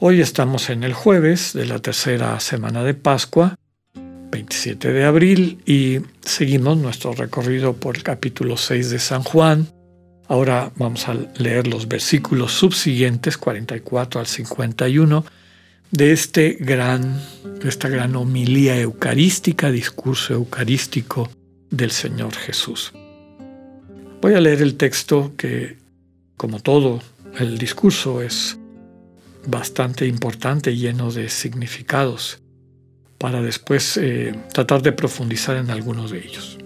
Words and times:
Hoy 0.00 0.20
estamos 0.20 0.70
en 0.70 0.82
el 0.82 0.92
jueves 0.92 1.52
de 1.52 1.66
la 1.66 1.78
tercera 1.78 2.40
semana 2.40 2.82
de 2.82 2.94
Pascua, 2.94 3.54
27 3.94 4.92
de 4.92 5.04
abril, 5.04 5.62
y 5.66 6.00
seguimos 6.20 6.76
nuestro 6.76 7.12
recorrido 7.12 7.74
por 7.74 7.96
el 7.96 8.02
capítulo 8.02 8.56
6 8.56 8.90
de 8.90 8.98
San 8.98 9.22
Juan. 9.22 9.68
Ahora 10.26 10.72
vamos 10.74 11.08
a 11.08 11.14
leer 11.14 11.68
los 11.68 11.86
versículos 11.86 12.52
subsiguientes, 12.52 13.38
44 13.38 14.18
al 14.18 14.26
51, 14.26 15.24
de, 15.92 16.12
este 16.12 16.56
gran, 16.58 17.22
esta 17.64 17.88
gran 17.88 18.16
homilía 18.16 18.78
eucarística, 18.80 19.70
discurso 19.70 20.34
eucarístico 20.34 21.30
del 21.70 21.92
Señor 21.92 22.34
Jesús. 22.34 22.92
Voy 24.20 24.34
a 24.34 24.40
leer 24.40 24.60
el 24.60 24.74
texto 24.74 25.34
que, 25.36 25.76
como 26.36 26.58
todo 26.58 27.00
el 27.38 27.58
discurso, 27.58 28.22
es 28.22 28.58
bastante 29.46 30.06
importante, 30.06 30.76
lleno 30.76 31.10
de 31.10 31.28
significados, 31.28 32.40
para 33.18 33.42
después 33.42 33.96
eh, 33.96 34.34
tratar 34.52 34.82
de 34.82 34.92
profundizar 34.92 35.56
en 35.56 35.70
algunos 35.70 36.10
de 36.10 36.18
ellos. 36.18 36.58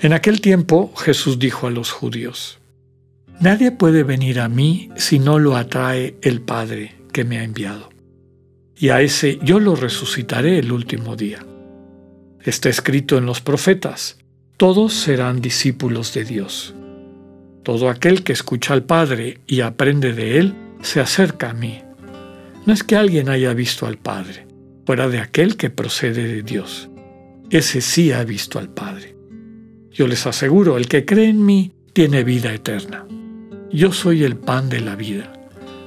En 0.00 0.12
aquel 0.12 0.40
tiempo 0.40 0.92
Jesús 0.96 1.38
dijo 1.38 1.66
a 1.66 1.70
los 1.70 1.90
judíos, 1.90 2.58
Nadie 3.40 3.72
puede 3.72 4.02
venir 4.02 4.40
a 4.40 4.48
mí 4.48 4.90
si 4.96 5.18
no 5.18 5.38
lo 5.38 5.56
atrae 5.56 6.16
el 6.22 6.40
Padre 6.40 6.96
que 7.12 7.24
me 7.24 7.38
ha 7.38 7.44
enviado. 7.44 7.90
Y 8.76 8.90
a 8.90 9.00
ese 9.00 9.38
yo 9.42 9.60
lo 9.60 9.76
resucitaré 9.76 10.58
el 10.58 10.72
último 10.72 11.16
día. 11.16 11.44
Está 12.42 12.68
escrito 12.68 13.16
en 13.16 13.26
los 13.26 13.40
profetas, 13.40 14.18
todos 14.56 14.92
serán 14.92 15.40
discípulos 15.40 16.14
de 16.14 16.24
Dios. 16.24 16.74
Todo 17.62 17.88
aquel 17.88 18.24
que 18.24 18.32
escucha 18.32 18.74
al 18.74 18.84
Padre 18.84 19.38
y 19.46 19.60
aprende 19.60 20.12
de 20.12 20.38
Él, 20.38 20.54
se 20.82 21.00
acerca 21.00 21.50
a 21.50 21.54
mí. 21.54 21.80
No 22.66 22.72
es 22.72 22.82
que 22.84 22.96
alguien 22.96 23.28
haya 23.28 23.54
visto 23.54 23.86
al 23.86 23.98
Padre, 23.98 24.46
fuera 24.86 25.08
de 25.08 25.18
aquel 25.18 25.56
que 25.56 25.70
procede 25.70 26.26
de 26.26 26.42
Dios. 26.42 26.90
Ese 27.50 27.80
sí 27.80 28.12
ha 28.12 28.24
visto 28.24 28.58
al 28.58 28.68
Padre. 28.68 29.16
Yo 29.90 30.06
les 30.06 30.26
aseguro, 30.26 30.76
el 30.76 30.88
que 30.88 31.04
cree 31.04 31.28
en 31.28 31.44
mí 31.44 31.72
tiene 31.92 32.24
vida 32.24 32.52
eterna. 32.52 33.06
Yo 33.70 33.92
soy 33.92 34.24
el 34.24 34.36
pan 34.36 34.68
de 34.68 34.80
la 34.80 34.96
vida. 34.96 35.32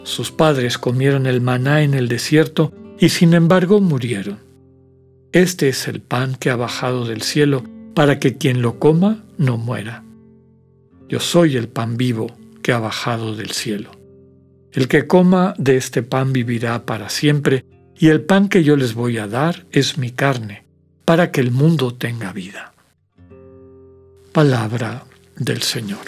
Sus 0.03 0.31
padres 0.31 0.77
comieron 0.77 1.25
el 1.25 1.41
maná 1.41 1.81
en 1.81 1.93
el 1.93 2.07
desierto 2.07 2.71
y 2.99 3.09
sin 3.09 3.33
embargo 3.33 3.81
murieron. 3.81 4.39
Este 5.31 5.69
es 5.69 5.87
el 5.87 6.01
pan 6.01 6.35
que 6.35 6.49
ha 6.49 6.55
bajado 6.55 7.05
del 7.05 7.21
cielo 7.21 7.63
para 7.95 8.19
que 8.19 8.37
quien 8.37 8.61
lo 8.61 8.79
coma 8.79 9.23
no 9.37 9.57
muera. 9.57 10.03
Yo 11.09 11.19
soy 11.19 11.57
el 11.57 11.67
pan 11.67 11.97
vivo 11.97 12.27
que 12.61 12.71
ha 12.71 12.79
bajado 12.79 13.35
del 13.35 13.51
cielo. 13.51 13.91
El 14.75 14.89
que 14.89 15.07
coma 15.07 15.53
de 15.57 15.77
este 15.77 16.03
pan 16.03 16.33
vivirá 16.33 16.85
para 16.85 17.09
siempre, 17.09 17.63
y 17.97 18.09
el 18.09 18.21
pan 18.21 18.49
que 18.49 18.61
yo 18.61 18.75
les 18.75 18.93
voy 18.93 19.17
a 19.17 19.25
dar 19.25 19.65
es 19.71 19.97
mi 19.97 20.11
carne, 20.11 20.65
para 21.05 21.31
que 21.31 21.39
el 21.39 21.51
mundo 21.51 21.93
tenga 21.93 22.33
vida. 22.33 22.73
Palabra 24.33 25.05
del 25.37 25.61
Señor. 25.61 26.01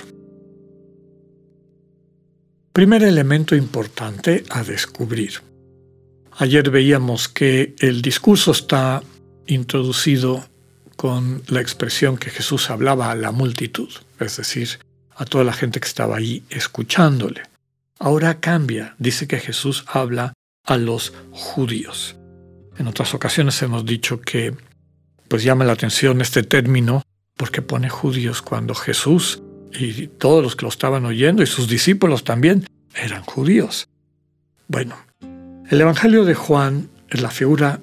Primer 2.73 3.03
elemento 3.03 3.55
importante 3.55 4.43
a 4.49 4.63
descubrir. 4.63 5.41
Ayer 6.33 6.69
veíamos 6.69 7.29
que 7.29 7.73
el 7.79 8.01
discurso 8.01 8.51
está 8.51 9.01
introducido 9.45 10.43
con 10.97 11.41
la 11.47 11.61
expresión 11.61 12.17
que 12.17 12.31
Jesús 12.31 12.69
hablaba 12.69 13.11
a 13.11 13.15
la 13.15 13.31
multitud, 13.31 13.89
es 14.19 14.35
decir, 14.35 14.79
a 15.15 15.23
toda 15.23 15.45
la 15.45 15.53
gente 15.53 15.79
que 15.79 15.87
estaba 15.87 16.17
ahí 16.17 16.43
escuchándole. 16.49 17.43
Ahora 17.99 18.39
cambia, 18.39 18.95
dice 18.99 19.27
que 19.27 19.39
Jesús 19.39 19.85
habla 19.87 20.33
a 20.63 20.77
los 20.77 21.13
judíos. 21.31 22.15
En 22.77 22.87
otras 22.87 23.13
ocasiones 23.13 23.61
hemos 23.61 23.85
dicho 23.85 24.21
que 24.21 24.55
pues 25.27 25.43
llama 25.43 25.65
la 25.65 25.73
atención 25.73 26.21
este 26.21 26.43
término 26.43 27.03
porque 27.35 27.61
pone 27.61 27.89
judíos 27.89 28.41
cuando 28.41 28.75
Jesús 28.75 29.41
y 29.73 30.07
todos 30.07 30.43
los 30.43 30.55
que 30.55 30.63
lo 30.63 30.69
estaban 30.69 31.05
oyendo 31.05 31.43
y 31.43 31.47
sus 31.47 31.67
discípulos 31.67 32.23
también 32.23 32.65
eran 32.95 33.23
judíos. 33.23 33.87
Bueno, 34.67 34.95
el 35.69 35.81
Evangelio 35.81 36.23
de 36.23 36.35
Juan 36.35 36.89
la 37.11 37.29
figura 37.29 37.79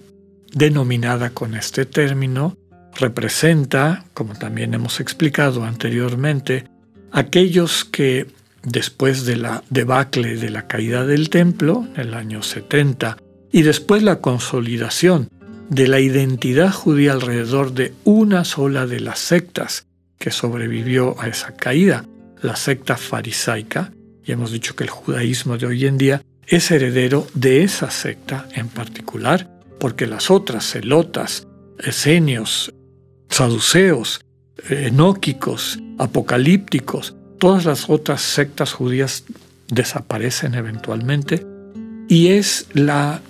denominada 0.53 1.31
con 1.31 1.55
este 1.55 1.87
término 1.87 2.57
representa, 2.97 4.05
como 4.15 4.35
también 4.35 4.75
hemos 4.75 5.01
explicado 5.01 5.65
anteriormente, 5.65 6.69
aquellos 7.11 7.85
que 7.85 8.27
después 8.65 9.25
de 9.25 9.37
la 9.37 9.63
debacle 9.71 10.37
de 10.37 10.51
la 10.51 10.67
caída 10.67 11.05
del 11.05 11.31
templo, 11.31 11.87
en 11.95 12.01
el 12.01 12.15
año 12.15 12.43
70, 12.43 13.17
y 13.53 13.63
después 13.63 14.03
la 14.03 14.21
consolidación 14.21 15.29
de 15.69 15.89
la 15.89 16.01
identidad 16.01 16.73
judía 16.73 17.13
alrededor 17.13 17.73
de 17.73 17.95
una 18.05 18.45
sola 18.45 18.87
de 18.87 19.01
las 19.01 19.19
sectas 19.19 19.87
que 20.19 20.31
sobrevivió 20.31 21.21
a 21.21 21.29
esa 21.29 21.55
caída, 21.55 22.05
la 22.43 22.57
secta 22.57 22.97
farisaica, 22.97 23.93
y 24.25 24.33
hemos 24.33 24.53
dicho 24.53 24.75
que 24.75 24.85
el 24.85 24.91
judaísmo 24.91 25.59
de 25.59 25.67
hoy 25.67 25.87
en 25.87 25.99
día 25.99 26.23
es 26.47 26.71
heredero 26.71 27.27
de 27.35 27.63
esa 27.63 27.91
secta 27.91 28.49
en 28.55 28.69
particular, 28.69 29.51
porque 29.79 30.07
las 30.07 30.31
otras 30.31 30.71
celotas, 30.71 31.47
esenios, 31.79 32.73
saduceos, 33.29 34.21
enóquicos, 34.69 35.79
apocalípticos, 35.99 37.14
todas 37.39 37.65
las 37.65 37.91
otras 37.91 38.22
sectas 38.22 38.72
judías 38.72 39.25
desaparecen 39.69 40.55
eventualmente 40.55 41.47
y 42.09 42.28
es 42.28 42.67
la 42.72 43.21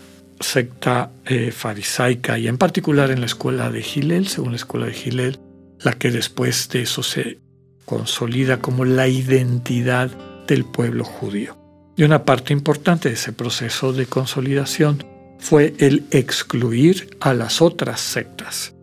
secta 0.41 1.11
eh, 1.27 1.53
farisaica 1.53 2.39
y 2.39 2.49
en 2.49 2.59
particular 2.59 3.11
en 3.11 3.21
la 3.21 3.27
escuela 3.27 3.71
de 3.71 3.83
Gilel, 3.83 4.29
según 4.29 4.51
la 4.51 4.57
escuela 4.57 4.87
de 4.87 4.93
Gilel, 4.93 5.39
la 5.81 5.93
que 5.93 6.11
después 6.11 6.69
de 6.71 6.83
eso 6.83 7.03
se 7.03 7.39
consolida 7.85 8.59
como 8.59 8.85
la 8.85 9.09
identidad 9.09 10.11
del 10.47 10.65
pueblo 10.65 11.05
judío. 11.05 11.57
Y 11.97 12.03
una 12.03 12.25
parte 12.25 12.53
importante 12.53 13.09
de 13.09 13.15
ese 13.15 13.33
proceso 13.33 13.93
de 13.93 14.07
consolidación 14.07 15.05
fue 15.39 15.75
el 15.79 16.05
excluir 16.11 17.17
a 17.21 17.35
las 17.35 17.63
otras 17.63 18.01
sectas. 18.01 18.75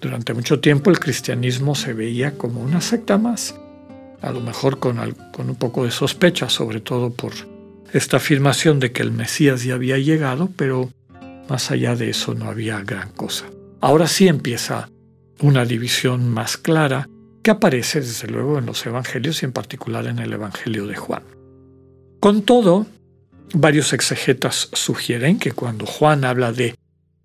Durante 0.00 0.34
mucho 0.34 0.60
tiempo 0.60 0.90
el 0.90 1.00
cristianismo 1.00 1.74
se 1.74 1.92
veía 1.92 2.38
como 2.38 2.60
una 2.60 2.80
secta 2.80 3.18
más, 3.18 3.54
a 4.22 4.30
lo 4.30 4.40
mejor 4.40 4.78
con, 4.78 4.98
con 5.32 5.50
un 5.50 5.56
poco 5.56 5.84
de 5.84 5.90
sospecha, 5.90 6.48
sobre 6.48 6.80
todo 6.80 7.10
por 7.10 7.32
esta 7.92 8.18
afirmación 8.18 8.80
de 8.80 8.92
que 8.92 9.02
el 9.02 9.12
Mesías 9.12 9.64
ya 9.64 9.74
había 9.74 9.98
llegado, 9.98 10.50
pero 10.56 10.90
más 11.48 11.70
allá 11.70 11.94
de 11.94 12.10
eso 12.10 12.34
no 12.34 12.46
había 12.46 12.80
gran 12.80 13.10
cosa. 13.10 13.46
Ahora 13.80 14.06
sí 14.08 14.28
empieza 14.28 14.88
una 15.40 15.64
división 15.64 16.28
más 16.28 16.56
clara 16.56 17.08
que 17.42 17.50
aparece 17.50 18.00
desde 18.00 18.28
luego 18.28 18.58
en 18.58 18.66
los 18.66 18.84
evangelios 18.86 19.42
y 19.42 19.46
en 19.46 19.52
particular 19.52 20.06
en 20.06 20.18
el 20.18 20.32
Evangelio 20.32 20.86
de 20.86 20.96
Juan. 20.96 21.22
Con 22.18 22.42
todo, 22.42 22.86
varios 23.54 23.92
exegetas 23.92 24.68
sugieren 24.72 25.38
que 25.38 25.52
cuando 25.52 25.86
Juan 25.86 26.24
habla 26.24 26.52
de 26.52 26.74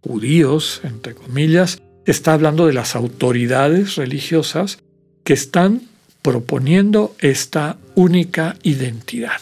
judíos, 0.02 0.82
entre 0.84 1.16
comillas, 1.16 1.82
está 2.06 2.34
hablando 2.34 2.68
de 2.68 2.74
las 2.74 2.96
autoridades 2.96 3.96
religiosas 3.96 4.80
que 5.24 5.34
están 5.34 5.82
proponiendo 6.22 7.16
esta 7.20 7.78
única 7.96 8.56
identidad. 8.64 9.42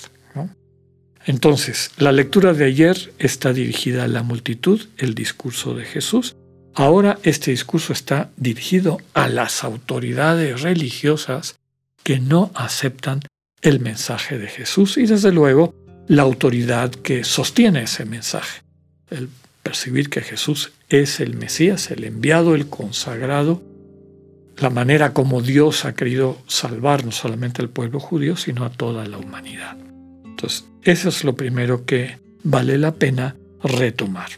Entonces, 1.26 1.92
la 1.98 2.12
lectura 2.12 2.54
de 2.54 2.66
ayer 2.66 3.14
está 3.20 3.54
dirigida 3.54 4.06
a 4.06 4.08
la 4.08 4.24
multitud, 4.24 4.82
el 4.98 5.14
discurso 5.14 5.76
de 5.76 5.86
Jesús. 5.86 6.36
Ahora 6.74 7.20
este 7.24 7.52
discurso 7.52 7.94
está 7.94 8.32
dirigido 8.38 9.00
a 9.14 9.28
las 9.28 9.64
autoridades 9.64 10.62
religiosas 10.62 11.56
que 12.04 12.20
no 12.20 12.52
aceptan 12.56 13.20
el 13.62 13.80
mensaje 13.80 14.38
de 14.38 14.48
Jesús 14.48 14.98
y 14.98 15.06
desde 15.06 15.32
luego 15.32 15.76
la 16.08 16.24
autoridad 16.24 16.90
que 16.90 17.24
sostiene 17.24 17.84
ese 17.84 18.06
mensaje, 18.06 18.62
el 19.12 19.30
percibir 19.62 20.10
que 20.10 20.22
Jesús 20.22 20.72
es 20.88 21.20
el 21.20 21.36
Mesías, 21.36 21.92
el 21.92 22.06
enviado, 22.06 22.56
el 22.56 22.68
consagrado, 22.68 23.62
la 24.62 24.70
manera 24.70 25.14
como 25.14 25.42
Dios 25.42 25.86
ha 25.86 25.94
querido 25.94 26.38
salvar 26.48 27.06
no 27.06 27.12
solamente 27.12 27.62
al 27.62 27.70
pueblo 27.70 28.00
judío, 28.00 28.36
sino 28.36 28.66
a 28.66 28.70
toda 28.70 29.06
la 29.06 29.18
humanidad. 29.18 29.78
Entonces, 30.26 30.66
eso 30.84 31.10
es 31.10 31.24
lo 31.24 31.36
primero 31.36 31.86
que 31.86 32.20
vale 32.44 32.78
la 32.78 32.94
pena 32.94 33.36
retomar. 33.64 34.30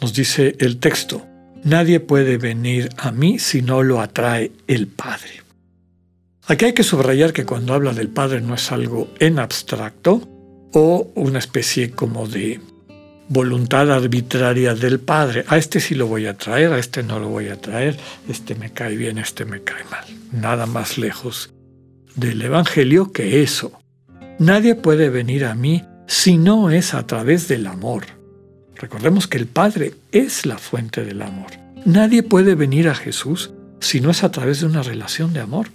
Nos 0.00 0.14
dice 0.14 0.56
el 0.58 0.78
texto, 0.78 1.26
nadie 1.64 2.00
puede 2.00 2.38
venir 2.38 2.88
a 2.96 3.12
mí 3.12 3.38
si 3.38 3.62
no 3.62 3.82
lo 3.82 4.00
atrae 4.00 4.52
el 4.66 4.88
Padre. 4.88 5.42
Aquí 6.46 6.64
hay 6.64 6.72
que 6.72 6.82
subrayar 6.82 7.32
que 7.32 7.46
cuando 7.46 7.74
habla 7.74 7.92
del 7.92 8.08
Padre 8.08 8.40
no 8.40 8.54
es 8.54 8.72
algo 8.72 9.12
en 9.20 9.38
abstracto 9.38 10.28
o 10.72 11.12
una 11.14 11.38
especie 11.38 11.92
como 11.92 12.26
de 12.26 12.60
voluntad 13.32 13.90
arbitraria 13.90 14.74
del 14.74 15.00
Padre. 15.00 15.44
A 15.48 15.56
este 15.56 15.80
sí 15.80 15.94
lo 15.94 16.06
voy 16.06 16.26
a 16.26 16.36
traer, 16.36 16.72
a 16.72 16.78
este 16.78 17.02
no 17.02 17.18
lo 17.18 17.28
voy 17.28 17.48
a 17.48 17.58
traer, 17.58 17.96
este 18.28 18.54
me 18.54 18.70
cae 18.72 18.94
bien, 18.94 19.16
este 19.16 19.46
me 19.46 19.62
cae 19.62 19.84
mal. 19.90 20.04
Nada 20.32 20.66
más 20.66 20.98
lejos 20.98 21.50
del 22.14 22.42
Evangelio 22.42 23.10
que 23.10 23.42
eso. 23.42 23.72
Nadie 24.38 24.74
puede 24.74 25.08
venir 25.08 25.46
a 25.46 25.54
mí 25.54 25.82
si 26.06 26.36
no 26.36 26.70
es 26.70 26.92
a 26.92 27.06
través 27.06 27.48
del 27.48 27.66
amor. 27.66 28.04
Recordemos 28.76 29.26
que 29.26 29.38
el 29.38 29.46
Padre 29.46 29.94
es 30.10 30.44
la 30.44 30.58
fuente 30.58 31.02
del 31.02 31.22
amor. 31.22 31.52
Nadie 31.86 32.22
puede 32.22 32.54
venir 32.54 32.88
a 32.88 32.94
Jesús 32.94 33.52
si 33.80 34.00
no 34.02 34.10
es 34.10 34.24
a 34.24 34.30
través 34.30 34.60
de 34.60 34.66
una 34.66 34.82
relación 34.82 35.32
de 35.32 35.40
amor. 35.40 35.68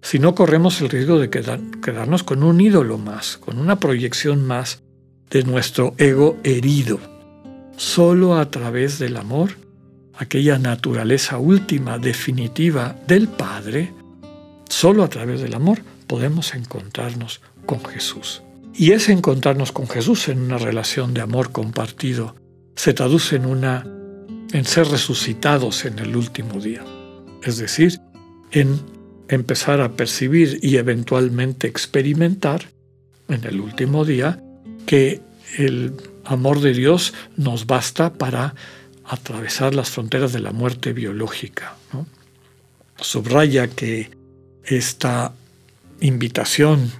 Si 0.00 0.18
no 0.18 0.34
corremos 0.34 0.80
el 0.80 0.88
riesgo 0.88 1.18
de 1.18 1.28
quedarnos 1.28 2.22
con 2.22 2.42
un 2.42 2.60
ídolo 2.60 2.96
más, 2.96 3.36
con 3.36 3.58
una 3.58 3.80
proyección 3.80 4.46
más 4.46 4.83
de 5.30 5.42
nuestro 5.42 5.94
ego 5.98 6.38
herido. 6.44 6.98
Solo 7.76 8.36
a 8.36 8.50
través 8.50 8.98
del 8.98 9.16
amor, 9.16 9.56
aquella 10.16 10.58
naturaleza 10.58 11.38
última, 11.38 11.98
definitiva 11.98 12.96
del 13.06 13.28
Padre, 13.28 13.92
solo 14.68 15.02
a 15.02 15.08
través 15.08 15.40
del 15.40 15.54
amor 15.54 15.80
podemos 16.06 16.54
encontrarnos 16.54 17.40
con 17.66 17.84
Jesús. 17.84 18.42
Y 18.74 18.92
ese 18.92 19.12
encontrarnos 19.12 19.72
con 19.72 19.88
Jesús 19.88 20.28
en 20.28 20.40
una 20.40 20.58
relación 20.58 21.14
de 21.14 21.20
amor 21.20 21.52
compartido 21.52 22.34
se 22.76 22.92
traduce 22.92 23.36
en 23.36 23.46
una 23.46 23.86
en 24.52 24.64
ser 24.64 24.86
resucitados 24.86 25.84
en 25.84 25.98
el 25.98 26.14
último 26.14 26.60
día, 26.60 26.84
es 27.42 27.56
decir, 27.56 27.98
en 28.52 28.80
empezar 29.28 29.80
a 29.80 29.96
percibir 29.96 30.60
y 30.62 30.76
eventualmente 30.76 31.66
experimentar 31.66 32.70
en 33.28 33.44
el 33.44 33.60
último 33.60 34.04
día 34.04 34.43
que 34.86 35.20
el 35.58 35.94
amor 36.24 36.60
de 36.60 36.72
Dios 36.72 37.14
nos 37.36 37.66
basta 37.66 38.12
para 38.12 38.54
atravesar 39.04 39.74
las 39.74 39.90
fronteras 39.90 40.32
de 40.32 40.40
la 40.40 40.52
muerte 40.52 40.92
biológica. 40.92 41.76
Subraya 42.96 43.68
que 43.68 44.10
esta 44.64 45.32
invitación 46.00 46.92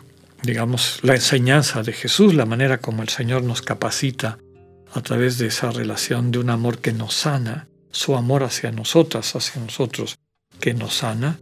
digamos, 0.45 0.99
la 1.03 1.15
enseñanza 1.15 1.83
de 1.83 1.93
Jesús, 1.93 2.35
la 2.35 2.45
manera 2.45 2.79
como 2.79 3.03
el 3.03 3.09
Señor 3.09 3.43
nos 3.43 3.63
capacita 3.63 4.39
a 4.93 5.01
través 5.01 5.39
de 5.39 5.47
esa 5.47 5.71
relación 5.71 6.31
de 6.31 6.39
un 6.39 6.51
amor 6.51 6.79
que 6.79 6.93
nos 6.93 7.15
sana, 7.15 7.67
su 7.91 8.15
amor 8.15 8.45
hacia 8.45 8.71
nosotras, 8.71 9.35
hacia 9.35 9.61
nosotros, 9.63 10.17
que 10.61 10.75
nos 10.75 10.99
sana, 10.99 11.41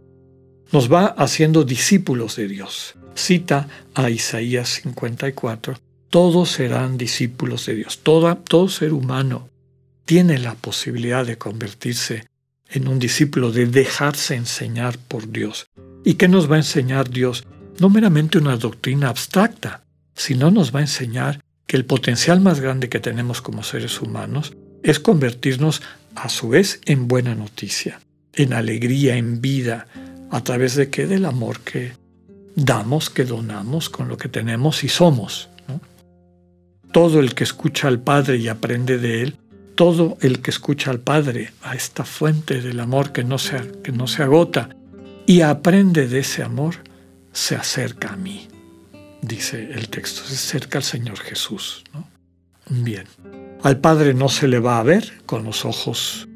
nos 0.71 0.91
va 0.91 1.05
haciendo 1.05 1.63
discípulos 1.63 2.35
de 2.35 2.47
Dios. 2.47 2.95
Cita 3.15 3.67
a 3.93 4.09
Isaías 4.09 4.69
54, 4.69 5.75
todos 6.13 6.51
serán 6.51 6.99
discípulos 6.99 7.65
de 7.65 7.73
Dios. 7.73 7.99
Toda, 8.03 8.35
todo 8.35 8.69
ser 8.69 8.93
humano 8.93 9.49
tiene 10.05 10.37
la 10.37 10.53
posibilidad 10.53 11.25
de 11.25 11.39
convertirse 11.39 12.27
en 12.69 12.87
un 12.87 12.99
discípulo, 12.99 13.51
de 13.51 13.65
dejarse 13.65 14.35
enseñar 14.35 14.99
por 14.99 15.31
Dios. 15.31 15.65
¿Y 16.05 16.13
qué 16.13 16.27
nos 16.27 16.49
va 16.49 16.55
a 16.55 16.59
enseñar 16.59 17.09
Dios? 17.09 17.43
no 17.79 17.89
meramente 17.89 18.37
una 18.37 18.57
doctrina 18.57 19.09
abstracta, 19.09 19.83
sino 20.15 20.51
nos 20.51 20.73
va 20.73 20.79
a 20.79 20.83
enseñar 20.83 21.41
que 21.65 21.77
el 21.77 21.85
potencial 21.85 22.39
más 22.39 22.59
grande 22.59 22.89
que 22.89 22.99
tenemos 22.99 23.41
como 23.41 23.63
seres 23.63 24.01
humanos 24.01 24.53
es 24.83 24.99
convertirnos 24.99 25.81
a 26.15 26.29
su 26.29 26.49
vez 26.49 26.81
en 26.85 27.07
buena 27.07 27.35
noticia, 27.35 27.99
en 28.33 28.53
alegría, 28.53 29.15
en 29.15 29.41
vida, 29.41 29.87
a 30.29 30.43
través 30.43 30.75
de 30.75 30.89
qué? 30.89 31.07
Del 31.07 31.25
amor 31.25 31.61
que 31.61 31.93
damos, 32.55 33.09
que 33.09 33.25
donamos 33.25 33.89
con 33.89 34.07
lo 34.07 34.17
que 34.17 34.29
tenemos 34.29 34.83
y 34.83 34.89
somos. 34.89 35.49
Todo 36.93 37.19
el 37.19 37.35
que 37.35 37.43
escucha 37.43 37.89
al 37.89 37.99
Padre 37.99 38.37
y 38.37 38.47
aprende 38.47 38.97
de 38.97 39.23
Él, 39.23 39.35
todo 39.75 40.17
el 40.21 40.41
que 40.41 40.51
escucha 40.51 40.91
al 40.91 40.99
Padre, 40.99 41.51
a 41.63 41.75
esta 41.75 42.05
fuente 42.05 42.61
del 42.61 42.79
amor 42.79 43.11
que 43.11 43.23
no 43.23 43.37
se, 43.39 43.71
que 43.83 43.91
no 43.91 44.07
se 44.07 44.23
agota, 44.23 44.69
y 45.25 45.41
aprende 45.41 46.07
de 46.07 46.19
ese 46.19 46.43
amor, 46.43 46.75
se 47.31 47.55
acerca 47.55 48.13
a 48.13 48.15
mí, 48.15 48.47
dice 49.21 49.71
el 49.73 49.89
texto, 49.89 50.21
se 50.23 50.35
acerca 50.35 50.77
al 50.77 50.83
Señor 50.83 51.17
Jesús. 51.17 51.83
Bien, 52.69 53.05
al 53.63 53.79
Padre 53.79 54.13
no 54.13 54.29
se 54.29 54.47
le 54.47 54.59
va 54.59 54.79
a 54.79 54.83
ver 54.83 55.21
con 55.25 55.43
los 55.43 55.65
ojos 55.65 56.27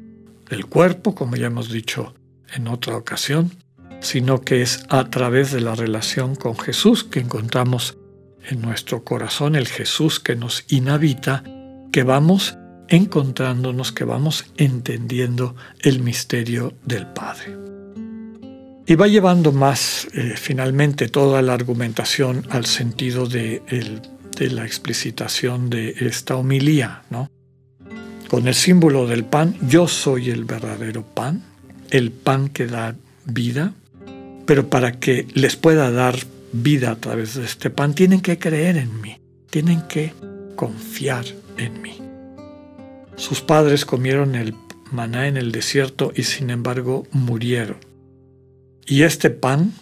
del 0.50 0.66
cuerpo, 0.66 1.14
como 1.14 1.36
ya 1.36 1.46
hemos 1.46 1.70
dicho 1.70 2.14
en 2.52 2.66
otra 2.66 2.96
ocasión, 2.96 3.52
sino 4.00 4.40
que 4.40 4.62
es 4.62 4.84
a 4.88 5.10
través 5.10 5.52
de 5.52 5.60
la 5.60 5.74
relación 5.74 6.34
con 6.34 6.58
Jesús 6.58 7.04
que 7.04 7.20
encontramos 7.20 7.97
en 8.48 8.60
nuestro 8.62 9.04
corazón 9.04 9.54
el 9.54 9.68
Jesús 9.68 10.20
que 10.20 10.36
nos 10.36 10.64
inhabita, 10.68 11.44
que 11.92 12.02
vamos 12.02 12.56
encontrándonos, 12.88 13.92
que 13.92 14.04
vamos 14.04 14.46
entendiendo 14.56 15.54
el 15.80 16.00
misterio 16.00 16.74
del 16.84 17.06
Padre. 17.06 17.56
Y 18.86 18.94
va 18.94 19.06
llevando 19.06 19.52
más 19.52 20.08
eh, 20.14 20.34
finalmente 20.36 21.08
toda 21.08 21.42
la 21.42 21.52
argumentación 21.52 22.46
al 22.48 22.64
sentido 22.64 23.26
de, 23.26 23.62
la 24.38 24.64
explicitación 24.64 25.68
de 25.68 25.94
esta 26.00 26.36
homilía, 26.36 27.02
¿no? 27.10 27.30
Con 28.30 28.48
el 28.48 28.54
símbolo 28.54 29.06
del 29.06 29.24
pan, 29.24 29.56
yo 29.68 29.88
soy 29.88 30.30
el 30.30 30.44
verdadero 30.44 31.02
pan, 31.02 31.42
el 31.90 32.10
pan 32.10 32.48
que 32.48 32.66
da 32.66 32.94
vida, 33.24 33.74
pero 34.46 34.70
para 34.70 34.92
que 34.92 35.26
les 35.34 35.56
pueda 35.56 35.90
dar 35.90 36.16
vida 36.52 36.92
a 36.92 36.96
través 36.96 37.34
de 37.34 37.44
este 37.44 37.70
pan, 37.70 37.94
tienen 37.94 38.20
que 38.20 38.38
creer 38.38 38.76
en 38.76 39.00
mí, 39.00 39.20
tienen 39.50 39.82
que 39.82 40.12
confiar 40.56 41.24
en 41.56 41.82
mí. 41.82 41.98
Sus 43.16 43.40
padres 43.40 43.84
comieron 43.84 44.34
el 44.34 44.54
maná 44.92 45.26
en 45.28 45.36
el 45.36 45.52
desierto 45.52 46.12
y 46.14 46.22
sin 46.22 46.50
embargo 46.50 47.06
murieron. 47.12 47.78
Y 48.86 49.02
este 49.02 49.30
pan, 49.30 49.72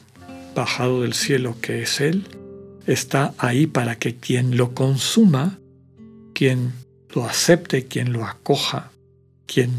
bajado 0.54 1.02
del 1.02 1.14
cielo 1.14 1.56
que 1.60 1.82
es 1.82 2.00
Él, 2.00 2.24
está 2.86 3.34
ahí 3.38 3.66
para 3.66 3.98
que 3.98 4.16
quien 4.16 4.56
lo 4.56 4.74
consuma, 4.74 5.58
quien 6.34 6.72
lo 7.14 7.24
acepte, 7.24 7.86
quien 7.86 8.12
lo 8.12 8.24
acoja, 8.24 8.90
quien, 9.46 9.70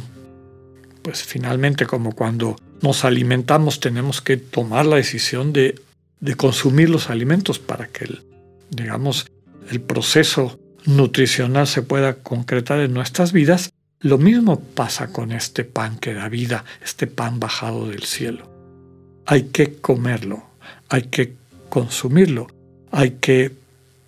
pues 1.01 1.23
finalmente 1.23 1.85
como 1.85 2.13
cuando 2.13 2.55
nos 2.81 3.05
alimentamos 3.05 3.79
tenemos 3.79 4.21
que 4.21 4.37
tomar 4.37 4.85
la 4.85 4.97
decisión 4.97 5.51
de, 5.53 5.79
de 6.19 6.35
consumir 6.35 6.89
los 6.89 7.09
alimentos 7.09 7.59
para 7.59 7.87
que, 7.87 8.05
el, 8.05 8.23
digamos, 8.69 9.27
el 9.69 9.81
proceso 9.81 10.59
nutricional 10.85 11.67
se 11.67 11.81
pueda 11.81 12.15
concretar 12.15 12.79
en 12.79 12.93
nuestras 12.93 13.31
vidas, 13.31 13.71
lo 13.99 14.17
mismo 14.17 14.59
pasa 14.59 15.11
con 15.11 15.31
este 15.31 15.63
pan 15.63 15.97
que 15.97 16.13
da 16.13 16.29
vida, 16.29 16.63
este 16.83 17.07
pan 17.07 17.39
bajado 17.39 17.89
del 17.89 18.03
cielo 18.03 18.57
hay 19.27 19.43
que 19.43 19.73
comerlo, 19.73 20.43
hay 20.87 21.03
que 21.03 21.33
consumirlo, 21.69 22.47
hay 22.91 23.17
que 23.19 23.51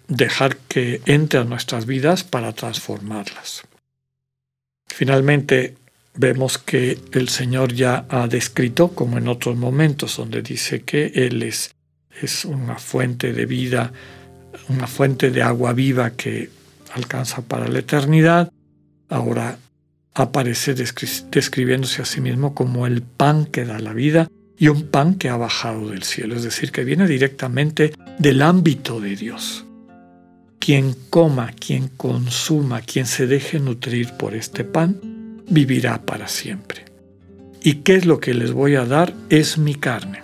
dejar 0.07 0.55
que 0.55 1.01
entre 1.05 1.41
a 1.41 1.43
nuestras 1.43 1.85
vidas 1.85 2.23
para 2.23 2.53
transformarlas. 2.53 3.63
Finalmente, 4.87 5.75
vemos 6.15 6.57
que 6.57 6.97
el 7.11 7.27
Señor 7.27 7.73
ya 7.73 8.05
ha 8.09 8.27
descrito, 8.27 8.95
como 8.95 9.17
en 9.17 9.27
otros 9.27 9.57
momentos, 9.57 10.15
donde 10.15 10.41
dice 10.41 10.81
que 10.81 11.11
Él 11.13 11.43
es, 11.43 11.75
es 12.21 12.45
una 12.45 12.77
fuente 12.77 13.33
de 13.33 13.45
vida, 13.45 13.91
una 14.67 14.87
fuente 14.87 15.31
de 15.31 15.41
agua 15.41 15.73
viva 15.73 16.11
que 16.11 16.49
alcanza 16.93 17.41
para 17.41 17.67
la 17.67 17.79
eternidad, 17.79 18.51
ahora 19.09 19.57
aparece 20.13 20.73
describiéndose 20.73 22.01
a 22.01 22.05
sí 22.05 22.21
mismo 22.21 22.53
como 22.53 22.87
el 22.87 23.01
pan 23.01 23.45
que 23.45 23.65
da 23.65 23.79
la 23.79 23.93
vida 23.93 24.29
y 24.57 24.67
un 24.67 24.87
pan 24.87 25.15
que 25.15 25.29
ha 25.29 25.37
bajado 25.37 25.89
del 25.89 26.03
cielo, 26.03 26.35
es 26.35 26.43
decir, 26.43 26.71
que 26.71 26.83
viene 26.83 27.07
directamente 27.07 27.93
del 28.17 28.41
ámbito 28.41 28.99
de 28.99 29.15
Dios. 29.15 29.65
Quien 30.59 30.93
coma, 31.09 31.53
quien 31.53 31.87
consuma, 31.87 32.81
quien 32.81 33.05
se 33.05 33.27
deje 33.27 33.59
nutrir 33.59 34.11
por 34.13 34.35
este 34.35 34.65
pan, 34.65 34.99
vivirá 35.49 36.01
para 36.01 36.27
siempre. 36.27 36.85
¿Y 37.63 37.75
qué 37.75 37.95
es 37.95 38.05
lo 38.05 38.19
que 38.19 38.33
les 38.33 38.51
voy 38.51 38.75
a 38.75 38.85
dar? 38.85 39.13
Es 39.29 39.57
mi 39.57 39.75
carne, 39.75 40.23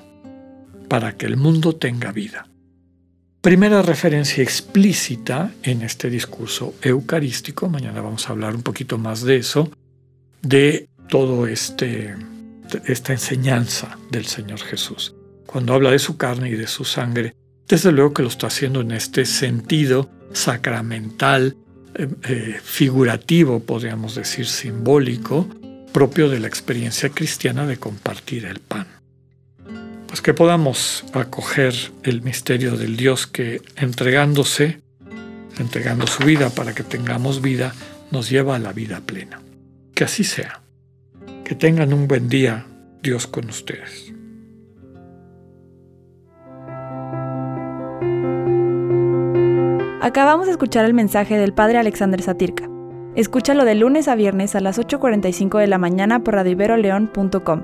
para 0.87 1.17
que 1.17 1.25
el 1.25 1.37
mundo 1.37 1.75
tenga 1.75 2.11
vida. 2.11 2.47
Primera 3.41 3.81
referencia 3.81 4.43
explícita 4.43 5.51
en 5.61 5.83
este 5.83 6.09
discurso 6.09 6.73
eucarístico, 6.81 7.69
mañana 7.69 8.01
vamos 8.01 8.27
a 8.27 8.31
hablar 8.31 8.55
un 8.55 8.63
poquito 8.63 8.97
más 8.97 9.21
de 9.21 9.37
eso, 9.37 9.71
de 10.41 10.89
todo 11.09 11.45
este 11.45 12.15
esta 12.85 13.13
enseñanza 13.13 13.97
del 14.09 14.25
Señor 14.25 14.59
Jesús. 14.59 15.15
Cuando 15.45 15.73
habla 15.73 15.91
de 15.91 15.99
su 15.99 16.17
carne 16.17 16.49
y 16.49 16.55
de 16.55 16.67
su 16.67 16.83
sangre, 16.83 17.35
desde 17.67 17.91
luego 17.91 18.13
que 18.13 18.23
lo 18.23 18.29
está 18.29 18.47
haciendo 18.47 18.81
en 18.81 18.91
este 18.91 19.25
sentido 19.25 20.09
sacramental 20.33 21.55
eh, 21.95 22.07
eh, 22.23 22.59
figurativo, 22.63 23.59
podríamos 23.61 24.15
decir 24.15 24.45
simbólico, 24.45 25.47
propio 25.93 26.29
de 26.29 26.39
la 26.39 26.47
experiencia 26.47 27.09
cristiana 27.09 27.65
de 27.65 27.77
compartir 27.77 28.45
el 28.45 28.59
pan. 28.59 28.87
Pues 30.15 30.21
que 30.21 30.33
podamos 30.33 31.03
acoger 31.11 31.73
el 32.03 32.21
misterio 32.21 32.77
del 32.77 32.95
Dios 32.95 33.27
que 33.27 33.61
entregándose, 33.75 34.79
entregando 35.59 36.07
su 36.07 36.23
vida 36.23 36.49
para 36.51 36.73
que 36.73 36.83
tengamos 36.83 37.41
vida, 37.41 37.73
nos 38.11 38.29
lleva 38.29 38.55
a 38.55 38.59
la 38.59 38.71
vida 38.71 39.01
plena. 39.05 39.41
Que 39.93 40.05
así 40.05 40.23
sea. 40.23 40.61
Que 41.43 41.53
tengan 41.53 41.91
un 41.91 42.07
buen 42.07 42.29
día, 42.29 42.65
Dios 43.03 43.27
con 43.27 43.49
ustedes. 43.49 44.13
Acabamos 50.01 50.45
de 50.45 50.53
escuchar 50.53 50.85
el 50.85 50.93
mensaje 50.93 51.37
del 51.37 51.51
Padre 51.53 51.79
Alexander 51.79 52.21
Satirka. 52.21 52.69
Escúchalo 53.15 53.65
de 53.65 53.75
lunes 53.75 54.07
a 54.07 54.15
viernes 54.15 54.55
a 54.55 54.61
las 54.61 54.79
8.45 54.79 55.59
de 55.59 55.67
la 55.67 55.77
mañana 55.77 56.23
por 56.23 56.35
radioiberoleón.com, 56.35 57.63